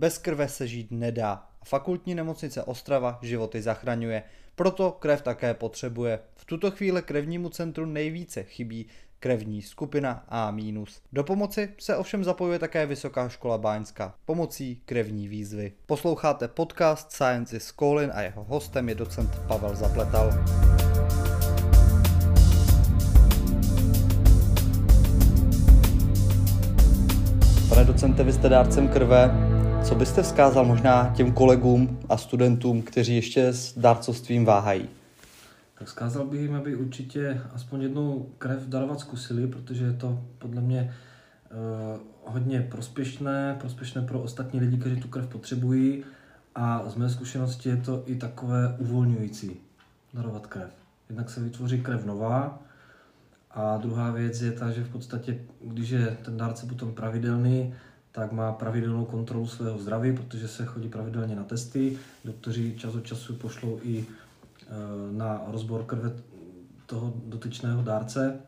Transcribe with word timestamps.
Bez 0.00 0.18
krve 0.18 0.48
se 0.48 0.66
žít 0.66 0.90
nedá 0.90 1.46
fakultní 1.64 2.14
nemocnice 2.14 2.62
Ostrava 2.62 3.18
životy 3.22 3.62
zachraňuje. 3.62 4.22
Proto 4.54 4.92
krev 4.92 5.22
také 5.22 5.54
potřebuje. 5.54 6.20
V 6.34 6.44
tuto 6.44 6.70
chvíli 6.70 7.02
krevnímu 7.02 7.48
centru 7.48 7.86
nejvíce 7.86 8.42
chybí 8.42 8.86
krevní 9.18 9.62
skupina 9.62 10.24
A-. 10.28 10.56
Do 11.12 11.24
pomoci 11.24 11.68
se 11.78 11.96
ovšem 11.96 12.24
zapojuje 12.24 12.58
také 12.58 12.86
Vysoká 12.86 13.28
škola 13.28 13.58
Báňská 13.58 14.14
pomocí 14.24 14.82
krevní 14.84 15.28
výzvy. 15.28 15.72
Posloucháte 15.86 16.48
podcast 16.48 17.12
Science 17.12 17.56
is 17.56 17.72
Calling 17.72 18.12
a 18.14 18.22
jeho 18.22 18.44
hostem 18.44 18.88
je 18.88 18.94
docent 18.94 19.30
Pavel 19.48 19.76
Zapletal. 19.76 20.30
Pane 27.68 27.84
docente, 27.84 28.22
vy 28.22 28.32
jste 28.32 28.48
dárcem 28.48 28.88
krve. 28.88 29.49
Co 29.84 29.94
byste 29.94 30.22
vzkázal 30.22 30.64
možná 30.64 31.12
těm 31.16 31.32
kolegům 31.32 31.98
a 32.08 32.16
studentům, 32.16 32.82
kteří 32.82 33.16
ještě 33.16 33.46
s 33.46 33.78
dárcovstvím 33.78 34.44
váhají? 34.44 34.88
Tak 35.78 35.88
vzkázal 35.88 36.26
bych 36.26 36.40
jim, 36.40 36.54
aby 36.54 36.76
určitě 36.76 37.40
aspoň 37.54 37.82
jednou 37.82 38.26
krev 38.38 38.66
darovat 38.66 39.00
zkusili, 39.00 39.46
protože 39.46 39.84
je 39.84 39.92
to 39.92 40.20
podle 40.38 40.60
mě 40.60 40.94
uh, 41.50 42.32
hodně 42.32 42.60
prospěšné, 42.60 43.56
prospěšné 43.60 44.02
pro 44.02 44.20
ostatní 44.20 44.60
lidi, 44.60 44.76
kteří 44.76 45.00
tu 45.00 45.08
krev 45.08 45.26
potřebují 45.26 46.04
a 46.54 46.82
z 46.88 46.94
mé 46.94 47.10
zkušenosti 47.10 47.68
je 47.68 47.76
to 47.76 48.02
i 48.06 48.16
takové 48.16 48.76
uvolňující 48.78 49.56
darovat 50.14 50.46
krev. 50.46 50.70
Jednak 51.08 51.30
se 51.30 51.40
vytvoří 51.40 51.80
krev 51.80 52.04
nová 52.06 52.58
a 53.50 53.76
druhá 53.76 54.10
věc 54.10 54.42
je 54.42 54.52
ta, 54.52 54.70
že 54.70 54.84
v 54.84 54.88
podstatě, 54.88 55.38
když 55.64 55.90
je 55.90 56.16
ten 56.22 56.36
dárce 56.36 56.66
potom 56.66 56.94
pravidelný, 56.94 57.74
tak 58.12 58.32
má 58.32 58.52
pravidelnou 58.52 59.04
kontrolu 59.04 59.46
svého 59.46 59.78
zdraví, 59.78 60.16
protože 60.16 60.48
se 60.48 60.64
chodí 60.64 60.88
pravidelně 60.88 61.36
na 61.36 61.44
testy. 61.44 61.98
Doktoři 62.24 62.74
čas 62.78 62.94
od 62.94 63.06
času 63.06 63.34
pošlou 63.34 63.80
i 63.82 64.06
Eh, 64.70 65.12
na 65.12 65.42
rozbor 65.46 65.84
krve 65.84 66.12
toho 66.86 67.12
dotyčného 67.26 67.82
dárce, 67.82 68.40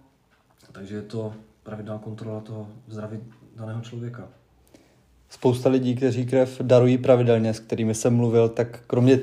takže 0.73 0.95
je 0.95 1.03
to 1.03 1.35
pravidelná 1.63 1.99
kontrola 1.99 2.41
toho 2.41 2.69
zdraví 2.89 3.19
daného 3.57 3.81
člověka. 3.81 4.29
Spousta 5.31 5.69
lidí, 5.69 5.97
kteří 5.97 6.27
krev 6.27 6.61
darují 6.63 6.99
pravidelně, 6.99 7.55
s 7.55 7.61
kterými 7.61 7.95
jsem 7.95 8.17
mluvil, 8.17 8.49
tak 8.49 8.81
kromě 8.87 9.19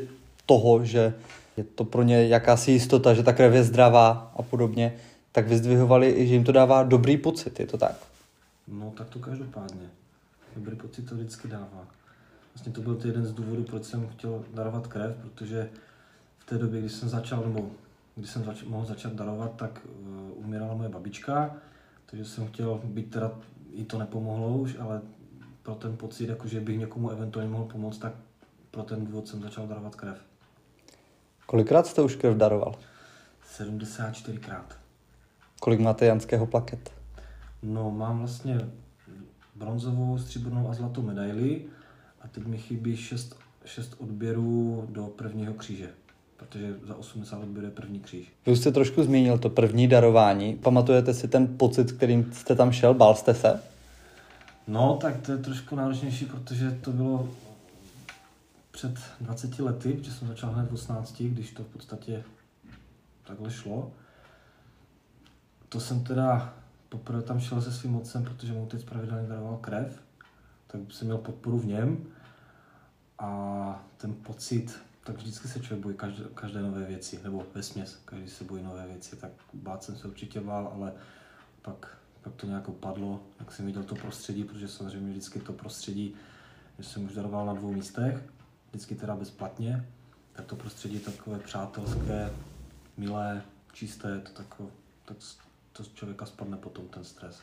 toho, 0.46 0.86
že 0.86 1.14
je 1.58 1.64
to 1.64 1.84
pro 1.84 2.04
ně 2.04 2.28
jakási 2.28 2.72
jistota, 2.72 3.14
že 3.14 3.24
ta 3.24 3.34
krev 3.34 3.54
je 3.54 3.64
zdravá 3.64 4.32
a 4.36 4.44
podobně, 4.44 4.96
tak 5.32 5.48
vyzdvihovali 5.48 6.10
i, 6.10 6.28
že 6.28 6.34
jim 6.34 6.44
to 6.44 6.52
dává 6.52 6.84
dobrý 6.84 7.18
pocit, 7.18 7.60
je 7.60 7.68
to 7.68 7.78
tak? 7.78 7.96
No 8.68 8.94
tak 8.98 9.10
to 9.10 9.20
každopádně. 9.20 9.90
Dobrý 10.56 10.76
pocit 10.76 11.02
to 11.02 11.16
vždycky 11.16 11.48
dává. 11.48 11.88
Vlastně 12.54 12.72
to 12.72 12.82
byl 12.82 12.96
to 12.96 13.08
jeden 13.08 13.26
z 13.26 13.34
důvodů, 13.34 13.64
proč 13.64 13.84
jsem 13.84 14.08
chtěl 14.10 14.46
darovat 14.54 14.88
krev, 14.88 15.16
protože 15.22 15.70
té 16.50 16.58
době, 16.58 16.80
když 16.80 16.92
jsem 16.92 17.10
začal, 17.10 17.44
nebo 17.44 17.72
když 18.16 18.30
jsem 18.30 18.44
zač- 18.44 18.64
mohl 18.64 18.86
začat 18.86 19.14
darovat, 19.14 19.56
tak 19.56 19.82
uh, 19.86 20.46
umírala 20.46 20.74
moje 20.74 20.90
babička, 20.90 21.56
takže 22.06 22.26
jsem 22.26 22.48
chtěl, 22.48 22.82
být 22.84 23.12
teda 23.12 23.32
i 23.72 23.84
to 23.84 24.00
nepomohlo 24.00 24.58
už, 24.58 24.76
ale 24.80 25.02
pro 25.64 25.76
ten 25.76 25.98
pocit, 25.98 26.30
jako 26.30 26.48
že 26.48 26.62
bych 26.62 26.80
někomu 26.80 27.10
eventuálně 27.10 27.52
mohl 27.52 27.64
pomoct, 27.64 27.98
tak 27.98 28.14
pro 28.72 28.84
ten 28.84 29.06
důvod 29.06 29.28
jsem 29.28 29.42
začal 29.42 29.68
darovat 29.68 29.96
krev. 29.96 30.18
Kolikrát 31.46 31.88
jste 31.88 32.02
už 32.02 32.16
krev 32.16 32.38
daroval? 32.38 32.76
74krát. 33.58 34.66
Kolik 35.60 35.80
máte 35.80 36.06
janského 36.06 36.48
plaket? 36.48 36.92
No, 37.64 37.92
mám 37.92 38.20
vlastně 38.20 38.70
bronzovou, 39.60 40.18
stříbrnou 40.18 40.70
a 40.70 40.74
zlatou 40.74 41.02
medaili 41.02 41.66
a 42.22 42.28
teď 42.28 42.46
mi 42.46 42.58
chybí 42.58 42.98
6, 42.98 43.36
6 43.66 43.96
odběrů 44.00 44.88
do 44.90 45.08
prvního 45.08 45.54
kříže 45.54 45.90
protože 46.40 46.76
za 46.88 46.96
80 46.96 47.40
let 47.40 47.50
bude 47.50 47.70
první 47.70 48.00
kříž. 48.00 48.34
Vy 48.46 48.52
už 48.52 48.60
jste 48.60 48.72
trošku 48.72 49.04
zmínil 49.04 49.38
to 49.38 49.50
první 49.50 49.88
darování. 49.88 50.56
Pamatujete 50.56 51.14
si 51.14 51.28
ten 51.28 51.58
pocit, 51.58 51.92
kterým 51.92 52.34
jste 52.34 52.56
tam 52.56 52.72
šel? 52.72 52.94
Bál 52.94 53.16
jste 53.16 53.34
se? 53.34 53.62
No, 54.68 54.98
tak 55.02 55.22
to 55.22 55.32
je 55.32 55.38
trošku 55.38 55.76
náročnější, 55.76 56.26
protože 56.26 56.72
to 56.72 56.92
bylo 56.92 57.30
před 58.72 59.00
20 59.22 59.60
lety, 59.60 59.94
protože 59.94 60.12
jsem 60.12 60.28
začal 60.28 60.52
hned 60.52 60.72
v 60.72 60.74
18, 60.74 61.22
když 61.22 61.52
to 61.52 61.64
v 61.64 61.68
podstatě 61.68 62.24
takhle 63.24 63.52
šlo. 63.52 63.92
To 65.70 65.80
jsem 65.80 66.04
teda 66.04 66.54
poprvé 66.90 67.22
tam 67.22 67.40
šel 67.40 67.62
se 67.62 67.72
svým 67.72 67.96
otcem, 67.96 68.24
protože 68.24 68.54
mu 68.54 68.64
otec 68.64 68.84
pravidelně 68.84 69.28
daroval 69.28 69.58
krev, 69.58 70.04
tak 70.68 70.82
jsem 70.92 71.08
měl 71.08 71.18
podporu 71.18 71.60
v 71.60 71.66
něm. 71.66 72.06
A 73.20 73.86
ten 73.98 74.14
pocit 74.14 74.80
tak 75.04 75.18
vždycky 75.18 75.48
se 75.48 75.60
člověk 75.60 75.84
bojí 75.84 75.96
každé, 75.96 76.24
každé 76.34 76.62
nové 76.62 76.86
věci, 76.86 77.20
nebo 77.24 77.46
ve 77.54 77.64
směs, 77.64 78.00
každý 78.06 78.30
se 78.30 78.44
bojí 78.44 78.64
nové 78.64 78.88
věci, 78.88 79.16
tak 79.16 79.32
bát 79.54 79.84
jsem 79.84 79.96
se 79.96 80.08
určitě 80.08 80.42
bál, 80.42 80.72
ale 80.74 80.94
pak, 81.62 81.98
pak 82.22 82.34
to 82.34 82.48
nějak 82.48 82.70
padlo, 82.70 83.24
jak 83.40 83.52
jsem 83.52 83.66
viděl 83.66 83.84
to 83.84 83.96
prostředí, 83.96 84.44
protože 84.44 84.68
samozřejmě 84.68 85.12
vždycky 85.12 85.40
to 85.40 85.54
prostředí, 85.54 86.16
že 86.78 86.84
jsem 86.84 87.06
už 87.06 87.14
daroval 87.14 87.46
na 87.46 87.54
dvou 87.54 87.74
místech, 87.74 88.24
vždycky 88.70 88.96
teda 88.96 89.16
bezplatně, 89.16 89.86
tak 90.34 90.46
to 90.46 90.56
prostředí 90.56 91.00
takové 91.00 91.40
přátelské, 91.40 92.34
milé, 92.98 93.42
čisté, 93.74 94.20
to 94.20 94.32
takové, 94.32 94.70
tak 95.06 95.18
to 95.80 95.84
z 95.84 95.94
člověka 95.94 96.26
spadne 96.26 96.58
potom 96.58 96.88
ten 96.88 97.04
stres. 97.04 97.40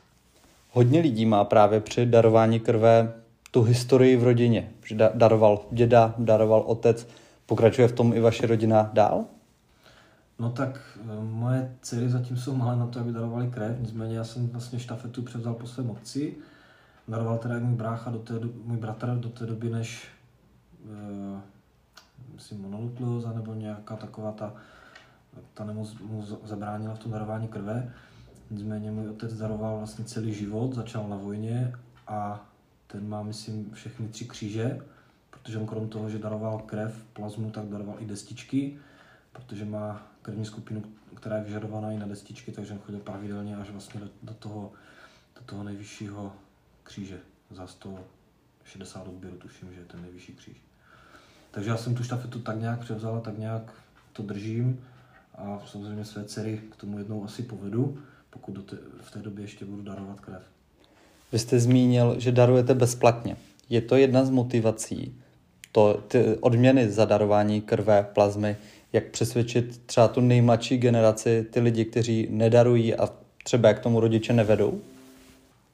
Hodně 0.71 1.01
lidí 1.01 1.27
má 1.27 1.45
právě 1.45 1.81
při 1.81 2.07
darování 2.07 2.61
krve 2.61 3.13
tu 3.51 3.63
historii 3.63 4.17
v 4.17 4.25
rodině, 4.25 4.71
že 4.85 4.97
daroval 5.15 5.67
děda, 5.71 6.15
daroval 6.19 6.61
otec, 6.67 7.07
Pokračuje 7.47 7.89
v 7.89 7.93
tom 7.93 8.13
i 8.13 8.21
vaše 8.21 8.47
rodina 8.47 8.91
dál? 8.93 9.25
No 10.39 10.51
tak 10.51 10.99
eh, 11.01 11.25
moje 11.25 11.77
dcery 11.83 12.09
zatím 12.09 12.37
jsou 12.37 12.57
malé 12.57 12.77
na 12.77 12.87
to, 12.87 13.01
aby 13.01 13.13
darovali 13.13 13.51
krev, 13.51 13.81
nicméně 13.81 14.17
já 14.17 14.25
jsem 14.25 14.49
vlastně 14.49 14.79
štafetu 14.79 15.23
převzal 15.23 15.55
po 15.55 15.67
svém 15.67 15.91
otci. 15.91 16.37
Daroval 17.09 17.39
teda 17.39 17.59
můj 17.59 17.77
brácha, 17.77 18.11
do 18.11 18.19
té, 18.19 18.35
můj 18.65 18.77
bratr 18.77 19.07
do 19.07 19.29
té 19.29 19.47
doby, 19.47 19.71
než 19.71 20.09
uh, 20.85 21.41
myslím 22.35 22.63
mononukleóza 22.63 23.33
nebo 23.33 23.55
nějaká 23.55 23.97
taková 23.97 24.33
ta, 24.33 24.55
ta 25.55 25.65
nemoc 25.65 25.97
mu 26.01 26.25
zabránila 26.45 26.95
v 26.95 26.99
tom 26.99 27.13
darování 27.13 27.49
krve. 27.49 27.93
Nicméně 28.51 28.91
můj 28.91 29.09
otec 29.09 29.37
daroval 29.37 29.79
vlastně 29.79 30.05
celý 30.05 30.34
život, 30.34 30.75
začal 30.75 31.09
na 31.09 31.17
vojně 31.17 31.73
a 32.07 32.49
ten 32.87 33.09
má, 33.09 33.23
myslím, 33.23 33.71
všechny 33.71 34.09
tři 34.09 34.25
kříže 34.25 34.81
protože 35.47 35.59
on 35.59 35.67
krom 35.67 35.89
toho, 35.89 36.11
že 36.11 36.19
daroval 36.19 36.59
krev, 36.59 37.05
plazmu, 37.12 37.51
tak 37.51 37.65
daroval 37.65 37.97
i 37.99 38.06
destičky, 38.06 38.79
protože 39.33 39.65
má 39.65 40.06
krevní 40.23 40.45
skupinu, 40.45 40.83
která 41.15 41.37
je 41.37 41.45
vyžadovaná 41.45 41.91
i 41.93 41.99
na 41.99 42.06
destičky, 42.06 42.53
takže 42.53 42.73
on 42.73 42.79
chodil 42.79 43.01
pravidelně 43.01 43.56
až 43.56 43.71
vlastně 43.71 44.01
do, 44.01 44.09
do, 44.23 44.35
toho, 44.35 44.73
do 45.35 45.41
toho 45.47 45.65
nejvyššího 45.65 46.33
kříže 46.83 47.19
za 47.51 47.67
160 47.67 49.09
odběrů, 49.09 49.37
tuším, 49.37 49.73
že 49.73 49.81
je 49.81 49.87
ten 49.87 50.03
nejvyšší 50.03 50.33
kříž. 50.33 50.56
Takže 51.51 51.71
já 51.71 51.77
jsem 51.77 51.95
tu 51.95 52.05
štafetu 52.05 52.41
tak 52.41 52.61
nějak 52.61 52.81
převzal 52.81 53.21
tak 53.21 53.39
nějak 53.39 53.73
to 54.12 54.23
držím 54.23 54.85
a 55.35 55.62
samozřejmě 55.67 56.05
své 56.05 56.25
dcery 56.25 56.62
k 56.73 56.77
tomu 56.77 56.99
jednou 56.99 57.25
asi 57.25 57.43
povedu, 57.43 57.99
pokud 58.37 58.53
do 58.53 58.63
te, 58.63 58.77
v 59.01 59.11
té 59.11 59.19
době 59.19 59.45
ještě 59.45 59.65
budu 59.65 59.83
darovat 59.83 60.21
krev. 60.21 60.43
Vy 61.33 61.39
jste 61.39 61.61
zmínil, 61.61 62.15
že 62.19 62.33
darujete 62.33 62.75
bezplatně. 62.75 63.37
Je 63.69 63.81
to 63.81 63.97
jedna 63.97 64.25
z 64.25 64.31
motivací, 64.31 65.23
to, 65.73 66.03
ty 66.09 66.37
odměny 66.41 66.91
za 66.91 67.05
darování 67.05 67.61
krve, 67.61 68.07
plazmy, 68.13 68.57
jak 68.93 69.11
přesvědčit 69.11 69.81
třeba 69.87 70.09
tu 70.09 70.21
nejmladší 70.21 70.79
generaci, 70.79 71.47
ty 71.51 71.61
lidi, 71.61 71.85
kteří 71.85 72.29
nedarují 72.31 72.95
a 72.95 73.09
třeba 73.45 73.69
jak 73.69 73.79
tomu 73.79 74.01
rodiče 74.01 74.33
nevedou? 74.33 74.81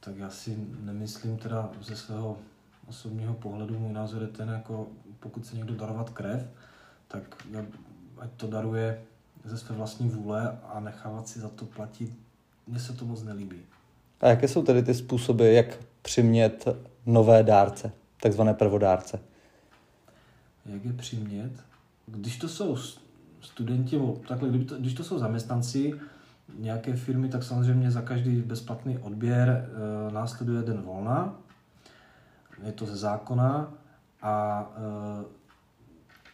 Tak 0.01 0.17
já 0.17 0.31
si 0.31 0.57
nemyslím 0.81 1.37
teda 1.37 1.71
ze 1.83 1.97
svého 1.97 2.39
osobního 2.89 3.35
pohledu, 3.35 3.79
můj 3.79 3.93
názor 3.93 4.23
je 4.23 4.29
ten, 4.29 4.49
jako 4.49 4.87
pokud 5.21 5.47
se 5.47 5.57
někdo 5.57 5.75
darovat 5.75 6.11
krev, 6.11 6.47
tak 7.09 7.45
ať 8.19 8.31
to 8.37 8.47
daruje 8.47 9.03
ze 9.45 9.59
své 9.59 9.77
vlastní 9.77 10.09
vůle 10.09 10.59
a 10.65 10.81
nechávat 10.81 11.29
si 11.29 11.41
za 11.41 11.49
to 11.49 11.65
platit, 11.65 12.13
mně 12.67 12.81
se 12.81 12.93
to 12.93 13.05
moc 13.05 13.23
nelíbí. 13.23 13.57
A 14.21 14.29
jaké 14.29 14.49
jsou 14.49 14.63
tedy 14.63 14.83
ty 14.83 14.95
způsoby, 14.95 15.57
jak 15.57 15.79
přimět 16.03 16.69
nové 17.07 17.43
dárce, 17.43 17.93
takzvané 18.21 18.55
prvodárce? 18.55 19.21
jak 20.67 20.85
je 20.85 20.93
přimět. 20.93 21.53
Když 22.07 22.39
to 22.39 22.49
jsou 22.49 22.77
studenti, 23.41 24.01
takhle, 24.29 24.49
když 24.49 24.67
to, 24.67 24.77
když 24.79 24.95
to 24.95 25.05
jsou 25.05 25.19
zaměstnanci 25.19 26.01
nějaké 26.59 26.97
firmy, 26.97 27.29
tak 27.29 27.43
samozřejmě 27.43 27.91
za 27.91 28.03
každý 28.03 28.37
bezplatný 28.37 28.99
odběr 28.99 29.49
e, 29.49 30.13
následuje 30.13 30.63
den 30.63 30.83
volna. 30.83 31.35
Je 32.67 32.73
to 32.73 32.87
ze 32.87 32.97
zákona 32.97 33.75
a 34.23 34.67
e, 34.77 35.25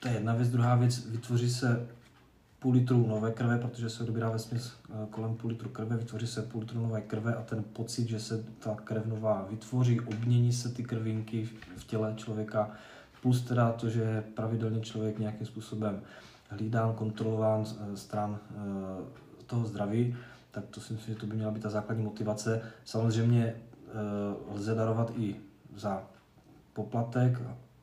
to 0.00 0.08
je 0.08 0.14
jedna 0.14 0.34
věc. 0.34 0.48
Druhá 0.48 0.74
věc, 0.74 1.06
vytvoří 1.06 1.50
se 1.50 1.88
půl 2.58 2.72
litru 2.72 3.06
nové 3.06 3.30
krve, 3.30 3.58
protože 3.58 3.90
se 3.90 4.02
odbírá 4.02 4.30
ve 4.30 4.38
směs 4.38 4.72
kolem 5.10 5.36
půl 5.36 5.50
litru 5.50 5.68
krve, 5.68 5.96
vytvoří 5.96 6.26
se 6.26 6.42
půl 6.42 6.60
litru 6.60 6.82
nové 6.82 7.00
krve 7.00 7.34
a 7.34 7.42
ten 7.42 7.64
pocit, 7.72 8.08
že 8.08 8.20
se 8.20 8.44
ta 8.58 8.74
krev 8.74 9.06
nová 9.06 9.46
vytvoří, 9.50 10.00
obmění 10.00 10.52
se 10.52 10.68
ty 10.68 10.84
krvinky 10.84 11.48
v 11.76 11.84
těle 11.84 12.14
člověka, 12.16 12.70
plus 13.22 13.42
teda 13.42 13.72
to, 13.72 13.88
že 13.88 14.24
pravidelně 14.34 14.80
člověk 14.80 15.18
nějakým 15.18 15.46
způsobem 15.46 16.02
hlídán, 16.48 16.94
kontrolován 16.94 17.64
stran 17.94 18.38
toho 19.46 19.64
zdraví, 19.64 20.16
tak 20.50 20.64
to 20.66 20.80
si 20.80 20.92
myslím, 20.92 21.14
že 21.14 21.20
to 21.20 21.26
by 21.26 21.36
měla 21.36 21.50
být 21.50 21.62
ta 21.62 21.70
základní 21.70 22.04
motivace. 22.04 22.62
Samozřejmě 22.84 23.44
eh, 23.46 24.54
lze 24.54 24.74
darovat 24.74 25.12
i 25.16 25.36
za 25.76 26.02
poplatek, 26.72 27.40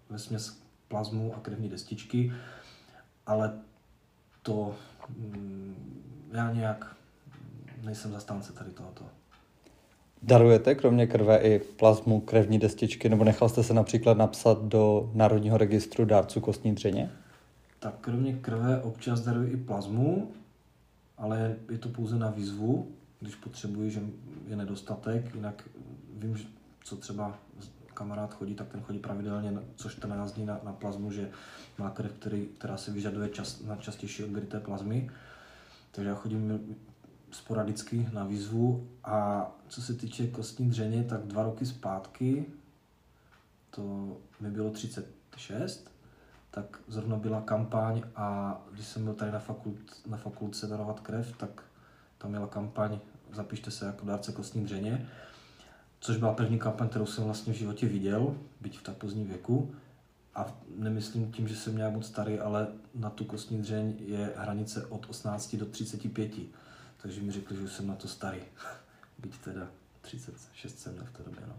ve 0.10 0.20
směs 0.20 0.62
plazmu 0.88 1.34
a 1.36 1.40
krevní 1.40 1.70
destičky, 1.70 2.34
ale 3.26 3.54
to 4.46 4.76
mm, 5.18 5.76
já 6.32 6.52
nějak 6.52 6.96
nejsem 7.84 8.12
zastánce 8.12 8.54
tady 8.54 8.72
tohoto. 8.72 9.06
Darujete 10.24 10.76
kromě 10.76 11.08
krve 11.08 11.38
i 11.38 11.60
plazmu, 11.60 12.22
krevní 12.22 12.60
destičky, 12.60 13.10
nebo 13.10 13.24
nechal 13.24 13.50
jste 13.50 13.64
se 13.64 13.74
například 13.74 14.18
napsat 14.18 14.64
do 14.64 15.12
Národního 15.14 15.58
registru 15.58 16.06
dárců 16.06 16.42
kostní 16.42 16.76
dřeně? 16.76 17.12
Tak 17.80 17.94
kromě 18.02 18.34
krve 18.34 18.82
občas 18.82 19.22
daruji 19.22 19.52
i 19.52 19.58
plazmu, 19.58 20.32
ale 21.18 21.56
je 21.72 21.78
to 21.78 21.90
pouze 21.90 22.20
na 22.20 22.30
výzvu, 22.30 22.88
když 23.20 23.36
potřebuji, 23.36 23.90
že 23.90 24.02
je 24.48 24.56
nedostatek, 24.56 25.36
jinak 25.36 25.64
vím, 26.18 26.38
co 26.84 26.96
třeba 26.96 27.40
kamarád 27.96 28.34
chodí, 28.34 28.56
tak 28.56 28.68
ten 28.68 28.82
chodí 28.82 29.00
pravidelně, 29.00 29.60
co 29.76 29.90
14 29.90 30.32
dní 30.32 30.46
na, 30.46 30.60
na 30.64 30.74
plazmu, 30.74 31.12
že 31.12 31.30
má 31.78 31.90
krev, 31.90 32.12
který, 32.12 32.46
která 32.46 32.78
se 32.78 32.92
vyžaduje 32.92 33.30
čas, 33.30 33.62
na 33.62 33.76
častější 33.76 34.24
odběry 34.24 34.48
té 34.48 34.60
plazmy. 34.60 35.10
Takže 35.92 36.10
já 36.10 36.16
chodím 36.16 36.76
sporadicky 37.32 38.10
na 38.14 38.24
výzvu 38.24 38.88
a 39.04 39.48
co 39.68 39.82
se 39.82 39.94
týče 39.94 40.28
kostní 40.28 40.70
dřeně, 40.70 41.04
tak 41.04 41.22
dva 41.22 41.44
roky 41.44 41.66
zpátky, 41.66 42.46
to 43.70 44.18
mi 44.40 44.52
bylo 44.52 44.70
36, 44.72 45.92
tak 46.52 46.80
zrovna 46.88 47.18
byla 47.18 47.42
kampaň 47.42 48.02
a 48.16 48.58
když 48.72 48.88
jsem 48.88 49.04
byl 49.04 49.14
tady 49.14 49.32
na, 49.32 49.40
fakult, 49.40 50.08
na 50.08 50.18
fakultce 50.18 50.68
darovat 50.68 51.00
krev, 51.00 51.38
tak 51.38 51.64
tam 52.18 52.30
měla 52.30 52.48
kampaň 52.48 53.00
Zapište 53.36 53.72
se 53.72 53.86
jako 53.86 54.06
dárce 54.06 54.32
kostní 54.32 54.64
dřeně, 54.64 55.10
což 56.06 56.18
byla 56.18 56.34
první 56.34 56.60
kampaň, 56.60 56.90
kterou 56.90 57.06
jsem 57.06 57.24
vlastně 57.24 57.54
v 57.54 57.58
životě 57.58 57.88
viděl, 57.88 58.36
byť 58.62 58.80
v 58.80 58.84
tak 58.84 58.96
pozdním 58.96 59.28
věku. 59.28 59.72
A 60.36 60.58
nemyslím 60.78 61.32
tím, 61.32 61.48
že 61.48 61.56
jsem 61.56 61.78
nějak 61.78 61.94
moc 61.94 62.08
starý, 62.08 62.40
ale 62.40 62.68
na 62.96 63.10
tu 63.10 63.26
kostní 63.26 63.58
dřeň 63.62 63.94
je 64.00 64.34
hranice 64.38 64.86
od 64.86 65.06
18 65.10 65.56
do 65.56 65.66
35. 65.66 66.32
Takže 67.02 67.22
mi 67.22 67.32
řekli, 67.32 67.58
že 67.58 67.68
jsem 67.68 67.88
na 67.88 67.96
to 67.96 68.08
starý. 68.08 68.38
byť 69.20 69.38
teda 69.38 69.68
36 70.02 70.80
jsem 70.80 70.94
v 70.94 71.18
té 71.18 71.24
době. 71.24 71.42
No. 71.48 71.56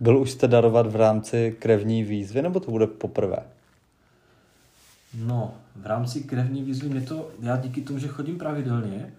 Byl 0.00 0.18
už 0.18 0.30
jste 0.30 0.48
darovat 0.48 0.86
v 0.86 0.96
rámci 0.96 1.56
krevní 1.58 2.04
výzvy, 2.04 2.42
nebo 2.42 2.60
to 2.60 2.70
bude 2.70 2.86
poprvé? 2.86 3.38
No, 5.14 5.54
v 5.76 5.86
rámci 5.86 6.20
krevní 6.20 6.62
výzvy 6.62 6.88
mě 6.88 7.00
to, 7.00 7.30
já 7.40 7.56
díky 7.56 7.80
tomu, 7.80 7.98
že 7.98 8.08
chodím 8.08 8.38
pravidelně, 8.38 9.12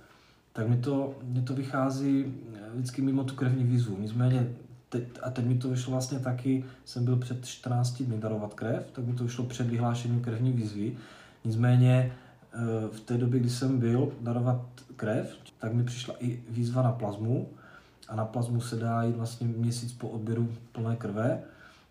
tak 0.54 0.68
mi 0.68 0.78
to, 0.78 1.16
mě 1.24 1.42
to 1.42 1.54
vychází 1.54 2.34
vždycky 2.74 3.02
mimo 3.02 3.24
tu 3.24 3.36
krevní 3.36 3.64
výzvu. 3.64 3.98
Nicméně, 4.00 4.48
teď, 4.90 5.04
a 5.22 5.30
teď 5.30 5.46
mi 5.46 5.58
to 5.58 5.70
vyšlo 5.70 5.92
vlastně 5.92 6.20
taky, 6.20 6.66
jsem 6.86 7.06
byl 7.06 7.16
před 7.16 7.46
14 7.46 8.02
dny 8.02 8.18
darovat 8.18 8.54
krev, 8.54 8.92
tak 8.92 9.06
mi 9.06 9.14
to 9.14 9.24
vyšlo 9.24 9.46
před 9.46 9.68
vyhlášením 9.68 10.22
krevní 10.22 10.52
výzvy. 10.52 10.98
Nicméně 11.46 12.12
eh, 12.54 12.58
v 12.92 13.00
té 13.00 13.18
době, 13.18 13.40
kdy 13.40 13.50
jsem 13.50 13.80
byl 13.80 14.12
darovat 14.22 14.62
krev, 14.96 15.36
tak 15.60 15.74
mi 15.74 15.84
přišla 15.84 16.16
i 16.20 16.44
výzva 16.50 16.82
na 16.82 16.92
plazmu 16.92 17.50
a 18.08 18.16
na 18.16 18.26
plazmu 18.26 18.62
se 18.62 18.76
dá 18.76 19.04
jít 19.04 19.16
vlastně 19.16 19.48
měsíc 19.48 19.94
po 19.94 20.10
odběru 20.10 20.56
plné 20.72 20.96
krve, 20.96 21.42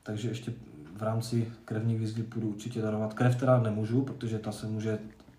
takže 0.03 0.29
ještě 0.29 0.53
v 0.97 1.03
rámci 1.03 1.53
krevní 1.65 1.97
výzvy 1.97 2.23
půjdu 2.23 2.49
určitě 2.49 2.83
darovat. 2.83 3.15
Krev 3.15 3.37
teda 3.37 3.61
nemůžu, 3.61 4.03
protože 4.03 4.39
ta 4.39 4.53
se 4.53 4.67
může 4.67 4.99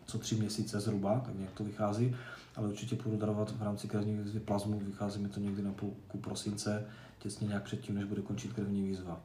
co 0.10 0.20
tři 0.20 0.36
měsíce 0.36 0.80
zhruba, 0.80 1.22
tak 1.26 1.36
nějak 1.36 1.54
to 1.54 1.64
vychází, 1.64 2.16
ale 2.56 2.68
určitě 2.68 2.96
půjdu 2.96 3.18
darovat 3.18 3.52
v 3.52 3.64
rámci 3.64 3.88
krevní 3.88 4.18
výzvy 4.18 4.40
plazmu, 4.40 4.80
vychází 4.80 5.22
mi 5.22 5.30
to 5.30 5.40
někdy 5.40 5.62
na 5.62 5.72
půlku 5.72 6.18
prosince, 6.18 6.86
těsně 7.20 7.48
nějak 7.48 7.64
předtím, 7.64 7.96
než 7.96 8.06
bude 8.06 8.22
končit 8.22 8.54
krevní 8.54 8.84
výzva. 8.84 9.20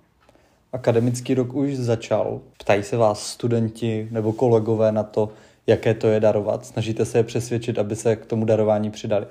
Akademický 0.73 1.35
rok 1.35 1.55
už 1.55 1.77
začal. 1.77 2.41
Ptají 2.59 2.83
se 2.83 2.97
vás 2.97 3.27
studenti 3.27 4.09
nebo 4.11 4.33
kolegové 4.33 4.93
na 4.93 5.03
to, 5.03 5.33
jaké 5.67 5.95
to 5.95 6.07
je 6.07 6.21
darovat? 6.21 6.67
Snažíte 6.67 7.05
se 7.05 7.19
je 7.19 7.25
přesvědčit, 7.25 7.79
aby 7.79 7.97
se 7.97 8.17
k 8.17 8.27
tomu 8.27 8.45
darování 8.45 8.91
přidali? 8.91 9.27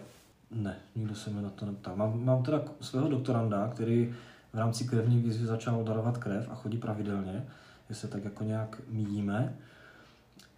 Ne, 0.51 0.75
nikdo 0.95 1.15
se 1.15 1.29
mi 1.29 1.41
na 1.41 1.49
to 1.49 1.65
neptá. 1.65 1.95
Mám, 1.95 2.25
mám 2.25 2.43
teda 2.43 2.61
svého 2.81 3.07
doktoranda, 3.07 3.71
který 3.73 4.13
v 4.53 4.57
rámci 4.57 4.83
krevní 4.83 5.17
výzvy 5.17 5.45
začal 5.45 5.83
darovat 5.83 6.17
krev 6.17 6.47
a 6.51 6.55
chodí 6.55 6.77
pravidelně, 6.77 7.45
že 7.89 7.95
se 7.95 8.07
tak 8.07 8.23
jako 8.23 8.43
nějak 8.43 8.81
míjíme. 8.89 9.55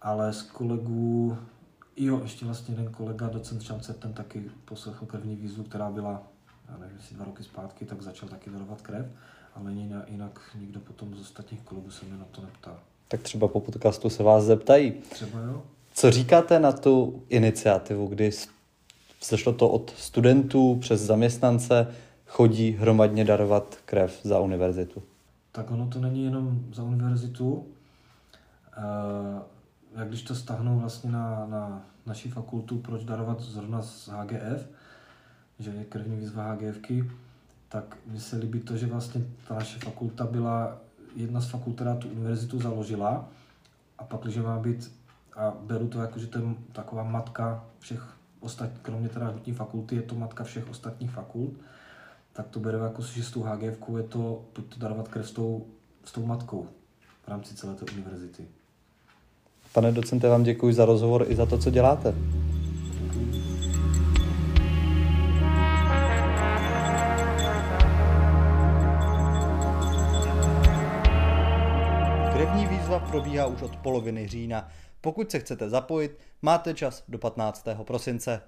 Ale 0.02 0.32
z 0.32 0.42
kolegů, 0.42 1.36
jo, 1.96 2.20
ještě 2.22 2.44
vlastně 2.44 2.74
jeden 2.74 2.92
kolega, 2.92 3.28
docent 3.28 3.62
Šance, 3.62 3.94
ten 3.94 4.12
taky 4.12 4.44
poslechl 4.64 5.06
krevní 5.06 5.36
výzvu, 5.36 5.64
která 5.64 5.90
byla, 5.90 6.22
já 6.68 6.78
nevím, 6.78 6.96
jestli 6.96 7.16
dva 7.16 7.24
roky 7.24 7.42
zpátky, 7.42 7.84
tak 7.84 8.02
začal 8.02 8.28
taky 8.28 8.50
darovat 8.50 8.82
krev, 8.82 9.06
ale 9.54 9.72
jinak 10.06 10.40
nikdo 10.60 10.80
potom 10.80 11.14
z 11.14 11.20
ostatních 11.20 11.60
kolegů 11.60 11.90
se 11.90 12.04
mě 12.04 12.16
na 12.16 12.26
to 12.30 12.42
neptá. 12.42 12.78
Tak 13.08 13.22
třeba 13.22 13.48
po 13.48 13.60
podcastu 13.60 14.10
se 14.10 14.22
vás 14.22 14.44
zeptají. 14.44 14.92
Třeba 14.92 15.40
jo. 15.40 15.62
Co 15.94 16.10
říkáte 16.10 16.60
na 16.60 16.72
tu 16.72 17.22
iniciativu, 17.28 18.06
kdy 18.06 18.32
Sešlo 19.20 19.52
to 19.52 19.68
od 19.68 19.90
studentů 19.90 20.76
přes 20.80 21.00
zaměstnance, 21.00 21.94
chodí 22.26 22.70
hromadně 22.70 23.24
darovat 23.24 23.76
krev 23.84 24.20
za 24.22 24.40
univerzitu? 24.40 25.02
Tak 25.52 25.70
ono 25.70 25.86
to 25.86 26.00
není 26.00 26.24
jenom 26.24 26.60
za 26.72 26.82
univerzitu. 26.82 27.66
Jak 30.06 30.10
když 30.10 30.22
to 30.22 30.34
stáhnou 30.34 30.78
vlastně 30.78 31.10
na, 31.10 31.46
na 31.46 31.82
naší 32.06 32.30
fakultu, 32.30 32.78
proč 32.78 33.04
darovat 33.04 33.40
zrovna 33.40 33.82
z 33.82 34.08
HGF, 34.08 34.68
že 35.58 35.70
je 35.70 35.84
krevní 35.84 36.16
výzva 36.16 36.52
HGFky, 36.52 37.10
tak 37.68 37.96
mi 38.06 38.20
se 38.20 38.36
líbí 38.36 38.60
to, 38.60 38.76
že 38.76 38.86
vlastně 38.86 39.24
ta 39.48 39.54
naše 39.54 39.78
fakulta 39.78 40.26
byla 40.26 40.78
jedna 41.16 41.40
z 41.40 41.50
fakult, 41.50 41.74
která 41.74 41.94
tu 41.96 42.08
univerzitu 42.08 42.60
založila 42.60 43.28
a 43.98 44.04
pak, 44.04 44.20
když 44.20 44.36
má 44.36 44.58
být, 44.58 44.92
a 45.36 45.50
beru 45.60 45.88
to 45.88 46.00
jako, 46.00 46.18
že 46.18 46.26
to 46.26 46.38
je 46.38 46.44
taková 46.72 47.02
matka 47.02 47.64
všech 47.78 48.16
ostatní, 48.40 48.78
kromě 48.82 49.08
teda 49.08 49.28
hutní 49.28 49.52
fakulty, 49.52 49.96
je 49.96 50.02
to 50.02 50.14
matka 50.14 50.44
všech 50.44 50.70
ostatních 50.70 51.10
fakult, 51.10 51.52
tak 52.32 52.48
to 52.48 52.60
beru 52.60 52.78
jako, 52.78 53.02
že 53.02 53.24
s 53.24 53.30
tou 53.30 53.42
HGF 53.42 53.78
je 53.96 54.02
to, 54.02 54.44
to 54.52 54.62
darovat 54.76 55.08
krev 55.08 55.28
s 55.28 55.32
tou, 55.32 55.66
s 56.04 56.12
tou 56.12 56.26
matkou 56.26 56.68
v 57.24 57.28
rámci 57.28 57.54
celé 57.54 57.74
té 57.74 57.92
univerzity. 57.92 58.48
Pane 59.76 59.92
docente, 59.92 60.28
vám 60.28 60.42
děkuji 60.42 60.74
za 60.74 60.84
rozhovor 60.84 61.26
i 61.28 61.34
za 61.34 61.46
to, 61.46 61.58
co 61.58 61.70
děláte. 61.70 62.14
Krevní 72.32 72.66
výzva 72.66 72.98
probíhá 72.98 73.46
už 73.46 73.62
od 73.62 73.76
poloviny 73.76 74.28
října. 74.28 74.68
Pokud 75.00 75.30
se 75.30 75.38
chcete 75.38 75.68
zapojit, 75.68 76.18
máte 76.42 76.74
čas 76.74 77.04
do 77.08 77.18
15. 77.18 77.68
prosince. 77.84 78.40